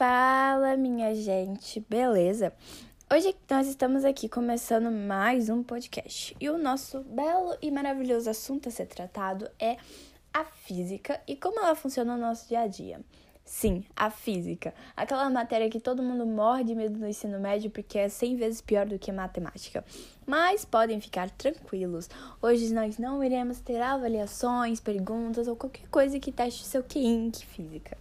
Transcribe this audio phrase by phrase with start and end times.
[0.00, 2.54] Fala, minha gente, beleza?
[3.12, 8.70] Hoje nós estamos aqui começando mais um podcast e o nosso belo e maravilhoso assunto
[8.70, 9.76] a ser tratado é
[10.32, 12.98] a física e como ela funciona no nosso dia a dia.
[13.44, 14.72] Sim, a física.
[14.96, 18.60] Aquela matéria que todo mundo morre de medo no ensino médio porque é 100 vezes
[18.62, 19.84] pior do que matemática.
[20.26, 22.08] Mas podem ficar tranquilos.
[22.40, 27.30] Hoje nós não iremos ter avaliações, perguntas ou qualquer coisa que teste seu QI em
[27.32, 27.98] física.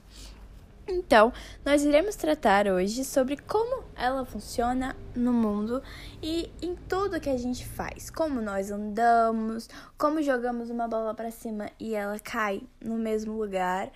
[0.91, 1.31] Então,
[1.63, 5.83] nós iremos tratar hoje sobre como ela funciona no mundo
[6.19, 8.09] e em tudo que a gente faz.
[8.09, 13.91] Como nós andamos, como jogamos uma bola para cima e ela cai no mesmo lugar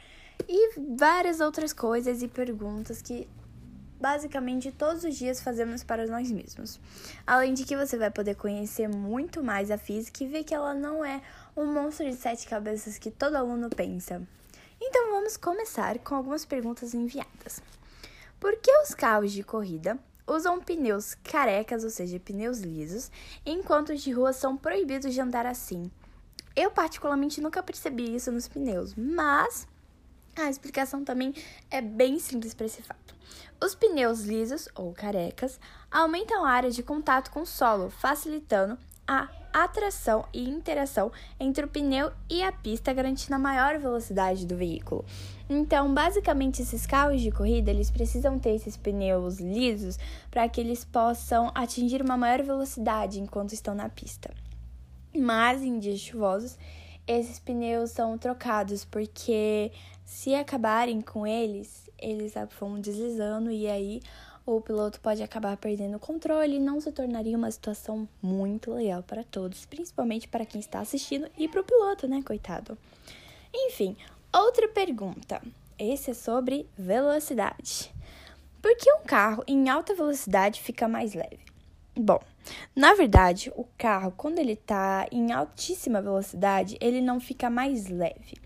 [0.47, 3.27] e várias outras coisas e perguntas que
[3.99, 6.79] basicamente todos os dias fazemos para nós mesmos.
[7.25, 10.75] Além de que você vai poder conhecer muito mais a física e ver que ela
[10.75, 11.23] não é
[11.57, 14.21] um monstro de sete cabeças que todo aluno pensa.
[14.85, 17.63] Então vamos começar com algumas perguntas enviadas.
[18.37, 19.97] Por que os carros de corrida
[20.27, 23.09] usam pneus carecas, ou seja, pneus lisos,
[23.45, 25.89] enquanto os de rua são proibidos de andar assim?
[26.53, 29.65] Eu particularmente nunca percebi isso nos pneus, mas
[30.35, 31.33] a explicação também
[31.71, 33.15] é bem simples para esse fato.
[33.63, 38.77] Os pneus lisos ou carecas aumentam a área de contato com o solo, facilitando
[39.07, 44.57] a atração e interação entre o pneu e a pista, garantindo a maior velocidade do
[44.57, 45.05] veículo.
[45.49, 49.99] Então, basicamente, esses carros de corrida, eles precisam ter esses pneus lisos
[50.31, 54.33] para que eles possam atingir uma maior velocidade enquanto estão na pista.
[55.15, 56.57] Mas em dias chuvosos,
[57.05, 59.71] esses pneus são trocados porque
[60.05, 64.01] se acabarem com eles, eles vão deslizando e aí
[64.45, 69.01] o piloto pode acabar perdendo o controle e não se tornaria uma situação muito legal
[69.01, 72.77] para todos, principalmente para quem está assistindo e para o piloto, né, coitado.
[73.53, 73.95] Enfim,
[74.33, 75.41] outra pergunta.
[75.79, 77.93] Esse é sobre velocidade.
[78.61, 81.39] Por que um carro em alta velocidade fica mais leve?
[81.95, 82.19] Bom,
[82.75, 88.37] na verdade, o carro, quando ele está em altíssima velocidade, ele não fica mais leve.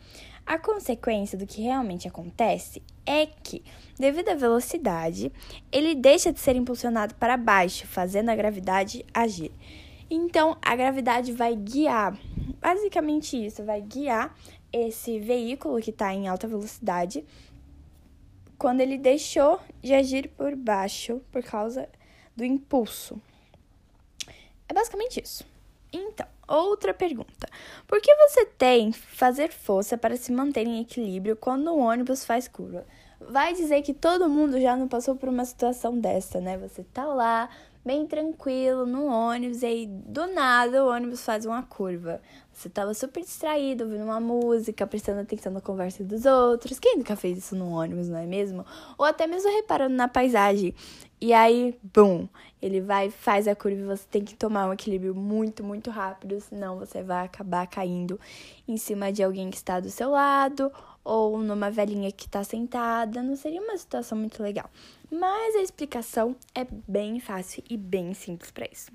[0.48, 3.62] A consequência do que realmente acontece é que,
[4.00, 5.30] devido à velocidade,
[5.70, 9.52] ele deixa de ser impulsionado para baixo, fazendo a gravidade agir.
[10.10, 12.18] Então, a gravidade vai guiar,
[12.62, 14.34] basicamente isso, vai guiar
[14.72, 17.26] esse veículo que está em alta velocidade
[18.58, 21.90] quando ele deixou de agir por baixo por causa
[22.38, 23.22] do impulso.
[24.70, 25.46] É basicamente isso.
[25.92, 27.48] Então, outra pergunta.
[27.88, 32.26] Por que você tem que fazer força para se manter em equilíbrio quando o ônibus
[32.26, 32.86] faz curva?
[33.20, 36.58] Vai dizer que todo mundo já não passou por uma situação dessa, né?
[36.58, 37.50] Você tá lá,
[37.88, 42.22] bem tranquilo, no ônibus, e aí do nada o ônibus faz uma curva.
[42.52, 46.80] Você tava super distraído, ouvindo uma música, prestando atenção na conversa dos outros.
[46.80, 48.66] Quem nunca fez isso no ônibus, não é mesmo?
[48.98, 50.76] Ou até mesmo reparando na paisagem.
[51.20, 52.28] E aí, bum,
[52.62, 56.40] ele vai, faz a curva e você tem que tomar um equilíbrio muito, muito rápido,
[56.40, 58.20] senão você vai acabar caindo
[58.68, 60.72] em cima de alguém que está do seu lado
[61.04, 63.24] ou numa velhinha que está sentada.
[63.24, 64.70] Não seria uma situação muito legal.
[65.10, 68.92] Mas a explicação é bem fácil e bem simples para isso.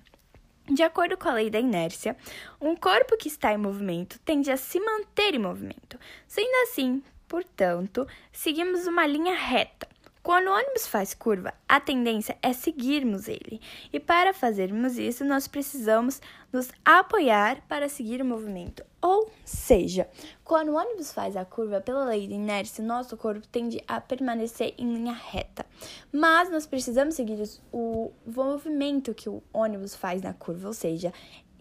[0.70, 2.16] De acordo com a lei da inércia,
[2.60, 5.98] um corpo que está em movimento tende a se manter em movimento.
[6.28, 9.91] Sendo assim, portanto, seguimos uma linha reta
[10.22, 13.60] quando o ônibus faz curva, a tendência é seguirmos ele.
[13.92, 16.20] E para fazermos isso, nós precisamos
[16.52, 18.84] nos apoiar para seguir o movimento.
[19.00, 20.08] Ou seja,
[20.44, 24.74] quando o ônibus faz a curva pela lei de inércia, nosso corpo tende a permanecer
[24.78, 25.66] em linha reta.
[26.12, 31.12] Mas nós precisamos seguir o movimento que o ônibus faz na curva, ou seja,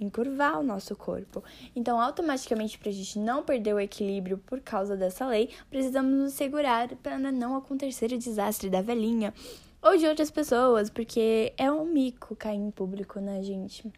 [0.04, 1.44] encurvar o nosso corpo.
[1.76, 6.34] Então, automaticamente, para a gente não perder o equilíbrio por causa dessa lei, precisamos nos
[6.34, 9.34] segurar para não acontecer o desastre da velhinha
[9.82, 13.92] ou de outras pessoas, porque é um mico cair em público, né, gente?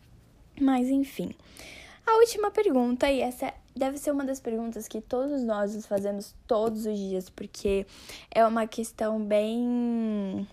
[0.60, 1.34] Mas enfim.
[2.06, 6.36] A última pergunta, e essa deve ser uma das perguntas que todos nós nos fazemos
[6.46, 7.86] todos os dias, porque
[8.30, 10.48] é uma questão bem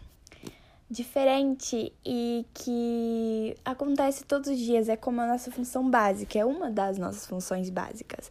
[0.91, 6.71] diferente e que acontece todos os dias, é como a nossa função básica, é uma
[6.71, 8.31] das nossas funções básicas.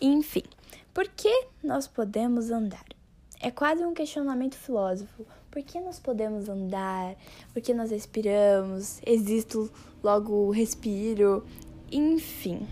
[0.00, 0.44] Enfim,
[0.92, 2.84] por que nós podemos andar?
[3.40, 5.24] É quase um questionamento filósofo.
[5.50, 7.16] Por que nós podemos andar?
[7.52, 9.00] Por que nós respiramos?
[9.06, 9.70] Existo,
[10.02, 11.44] logo respiro.
[11.90, 12.66] Enfim.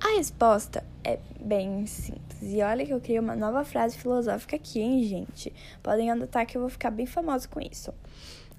[0.00, 2.29] A resposta é bem simples.
[2.42, 5.52] E olha que eu criei uma nova frase filosófica aqui, hein, gente?
[5.82, 7.92] Podem anotar que eu vou ficar bem famosa com isso.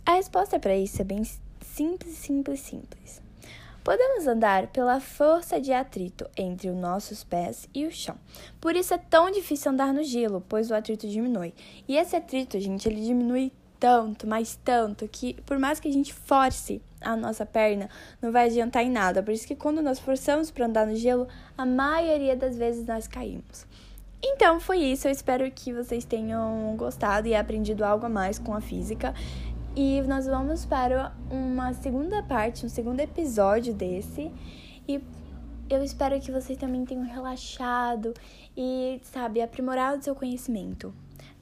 [0.05, 1.23] A resposta para isso é bem
[1.61, 3.21] simples, simples, simples.
[3.83, 8.15] Podemos andar pela força de atrito entre os nossos pés e o chão.
[8.59, 11.51] Por isso é tão difícil andar no gelo, pois o atrito diminui.
[11.87, 16.13] E esse atrito, gente, ele diminui tanto, mas tanto, que por mais que a gente
[16.13, 17.89] force a nossa perna,
[18.21, 19.23] não vai adiantar em nada.
[19.23, 23.07] Por isso que quando nós forçamos para andar no gelo, a maioria das vezes nós
[23.07, 23.65] caímos.
[24.23, 28.53] Então foi isso, eu espero que vocês tenham gostado e aprendido algo a mais com
[28.53, 29.13] a física.
[29.75, 34.31] E nós vamos para uma segunda parte, um segundo episódio desse.
[34.87, 35.01] E
[35.69, 38.13] eu espero que vocês também tenham relaxado
[38.55, 40.93] e, sabe, aprimorado seu conhecimento.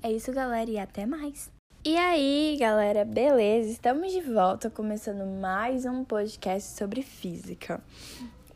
[0.01, 1.51] É isso, galera, e até mais!
[1.83, 3.69] E aí, galera, beleza?
[3.69, 7.81] Estamos de volta começando mais um podcast sobre física.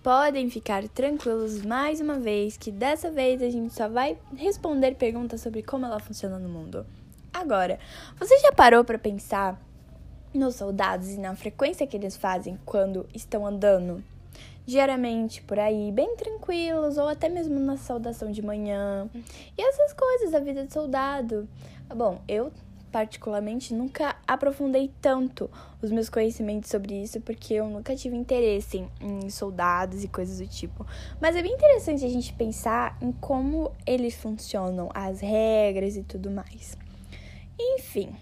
[0.03, 5.39] Podem ficar tranquilos mais uma vez que dessa vez a gente só vai responder perguntas
[5.39, 6.85] sobre como ela funciona no mundo.
[7.33, 7.79] Agora,
[8.19, 9.57] você já parou para pensar
[10.33, 14.03] nos soldados e na frequência que eles fazem quando estão andando?
[14.65, 19.09] Diariamente por aí, bem tranquilos, ou até mesmo na saudação de manhã.
[19.57, 21.47] E essas coisas da vida de soldado.
[21.95, 22.51] Bom, eu
[22.93, 25.49] particularmente nunca aprofundei tanto
[25.81, 30.45] os meus conhecimentos sobre isso porque eu nunca tive interesse em, soldados e coisas do
[30.45, 30.85] tipo.
[31.19, 36.29] Mas é bem interessante a gente pensar em como eles funcionam, as regras e tudo
[36.29, 36.77] mais.
[37.59, 38.15] Enfim,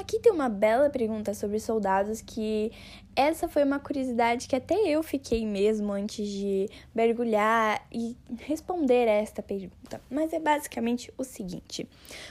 [0.00, 2.72] Aqui tem uma bela pergunta sobre soldados que
[3.14, 9.42] essa foi uma curiosidade que até eu fiquei mesmo antes de mergulhar e responder esta
[9.42, 10.00] pergunta.
[10.10, 11.86] Mas é basicamente o seguinte: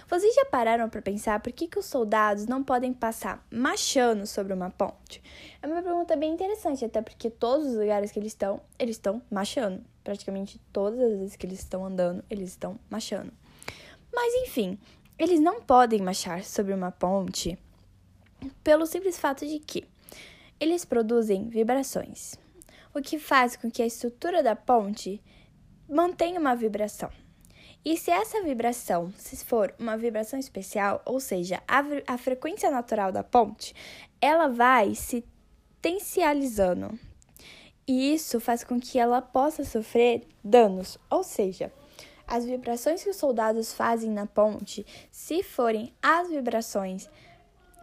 [0.10, 4.52] vocês já pararam para pensar por que, que os soldados não podem passar machando sobre
[4.52, 5.22] uma ponte?
[5.62, 9.22] É uma pergunta bem interessante, até porque todos os lugares que eles estão, eles estão
[9.30, 9.84] machando.
[10.04, 13.32] Praticamente todas as vezes que eles estão andando, eles estão machando.
[14.12, 14.80] Mas enfim,
[15.20, 17.60] eles não podem marchar sobre uma ponte
[18.64, 19.84] pelo simples fato de que
[20.58, 22.36] eles produzem vibrações,
[22.94, 25.22] o que faz com que a estrutura da ponte
[25.90, 27.12] mantenha uma vibração.
[27.84, 33.12] E se essa vibração se for uma vibração especial, ou seja, a, a frequência natural
[33.12, 33.74] da ponte,
[34.22, 35.26] ela vai se
[35.82, 36.98] tensializando.
[37.88, 41.72] E isso faz com que ela possa sofrer danos, ou seja,
[42.30, 47.10] as vibrações que os soldados fazem na ponte, se forem as vibrações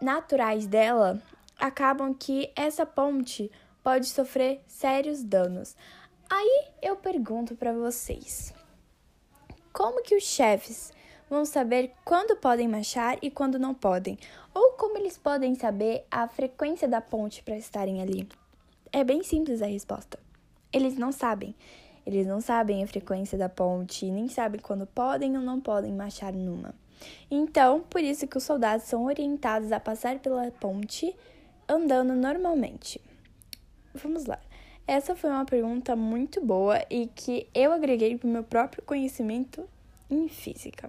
[0.01, 1.21] naturais dela,
[1.59, 3.51] acabam que essa ponte
[3.83, 5.75] pode sofrer sérios danos.
[6.31, 8.55] Aí eu pergunto para vocês:
[9.73, 10.93] como que os chefes
[11.29, 14.17] vão saber quando podem marchar e quando não podem?
[14.55, 18.29] Ou como eles podem saber a frequência da ponte para estarem ali?
[18.93, 20.21] É bem simples a resposta.
[20.73, 21.55] Eles não sabem.
[22.07, 26.33] Eles não sabem a frequência da ponte, nem sabem quando podem ou não podem marchar
[26.33, 26.73] numa.
[27.31, 31.15] Então, por isso que os soldados são orientados a passar pela ponte
[31.69, 33.01] andando normalmente.
[33.95, 34.39] Vamos lá.
[34.87, 39.69] Essa foi uma pergunta muito boa e que eu agreguei para o meu próprio conhecimento
[40.09, 40.89] em física.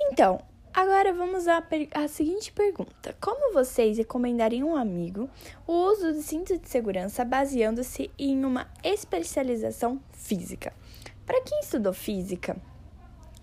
[0.00, 0.40] Então,
[0.76, 5.26] Agora vamos à, à, seguinte pergunta: Como vocês recomendariam a um amigo
[5.66, 10.74] o uso do cinto de segurança baseando-se em uma especialização física?
[11.24, 12.58] Para quem estudou física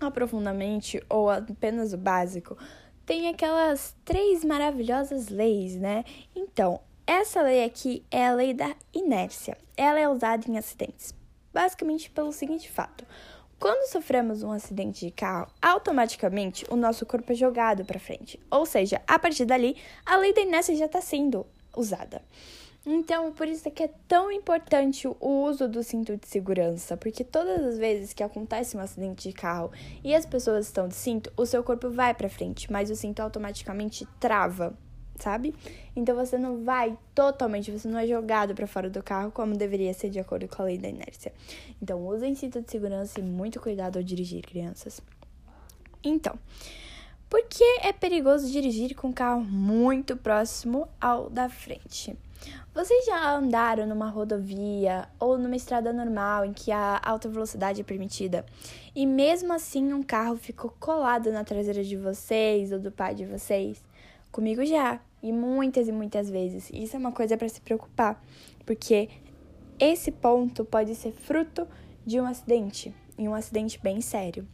[0.00, 2.56] aprofundamente ou apenas o básico,
[3.04, 6.04] tem aquelas três maravilhosas leis, né?
[6.36, 9.58] Então, essa lei aqui é a lei da inércia.
[9.76, 11.12] Ela é usada em acidentes,
[11.52, 13.04] basicamente pelo seguinte fato:
[13.58, 18.38] quando sofremos um acidente de carro, automaticamente o nosso corpo é jogado para frente.
[18.50, 21.46] Ou seja, a partir dali, a lei da inércia já está sendo
[21.76, 22.22] usada.
[22.86, 27.24] Então, por isso é que é tão importante o uso do cinto de segurança, porque
[27.24, 31.32] todas as vezes que acontece um acidente de carro e as pessoas estão de cinto,
[31.34, 34.76] o seu corpo vai para frente, mas o cinto automaticamente trava
[35.18, 35.54] sabe?
[35.94, 39.94] Então você não vai totalmente, você não é jogado para fora do carro como deveria
[39.94, 41.32] ser de acordo com a lei da inércia.
[41.82, 45.00] Então usem cinto de segurança e muito cuidado ao dirigir, crianças.
[46.02, 46.38] Então,
[47.30, 52.16] por que é perigoso dirigir com o carro muito próximo ao da frente?
[52.74, 57.84] Vocês já andaram numa rodovia ou numa estrada normal em que a alta velocidade é
[57.84, 58.44] permitida
[58.94, 63.24] e mesmo assim um carro ficou colado na traseira de vocês ou do pai de
[63.24, 63.82] vocês?
[64.34, 66.68] Comigo já, e muitas e muitas vezes.
[66.74, 68.20] Isso é uma coisa para se preocupar,
[68.66, 69.08] porque
[69.78, 71.68] esse ponto pode ser fruto
[72.04, 74.44] de um acidente, e um acidente bem sério.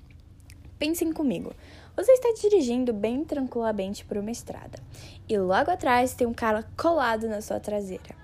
[0.78, 1.54] Pensem comigo.
[1.96, 4.78] Você está dirigindo bem tranquilamente por uma estrada
[5.26, 8.14] e logo atrás tem um cara colado na sua traseira.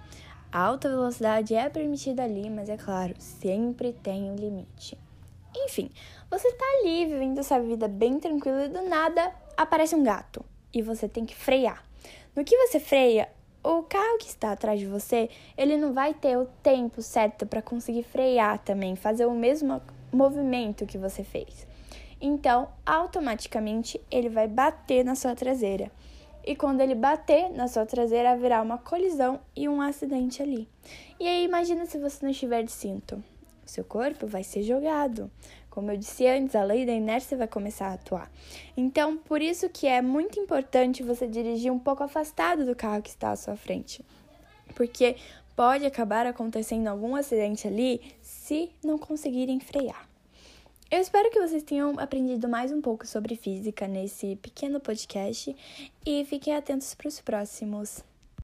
[0.52, 4.98] A alta velocidade é permitida ali, mas é claro, sempre tem um limite.
[5.56, 5.90] Enfim,
[6.30, 10.82] você está ali vivendo sua vida bem tranquila e do nada aparece um gato e
[10.82, 11.84] você tem que frear.
[12.34, 13.28] No que você freia,
[13.64, 17.60] o carro que está atrás de você, ele não vai ter o tempo certo para
[17.60, 19.80] conseguir frear também, fazer o mesmo
[20.12, 21.66] movimento que você fez.
[22.20, 25.90] Então, automaticamente ele vai bater na sua traseira.
[26.44, 30.68] E quando ele bater na sua traseira, haverá uma colisão e um acidente ali.
[31.18, 33.22] E aí, imagina se você não estiver de cinto.
[33.64, 35.28] Seu corpo vai ser jogado.
[35.76, 38.32] Como eu disse antes, a lei da inércia vai começar a atuar.
[38.74, 43.10] Então, por isso que é muito importante você dirigir um pouco afastado do carro que
[43.10, 44.02] está à sua frente.
[44.74, 45.16] Porque
[45.54, 50.08] pode acabar acontecendo algum acidente ali se não conseguirem frear.
[50.90, 55.54] Eu espero que vocês tenham aprendido mais um pouco sobre física nesse pequeno podcast
[56.06, 58.02] e fiquem atentos para os próximos.